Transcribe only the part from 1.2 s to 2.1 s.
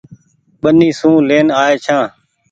لين آئي ڇآن۔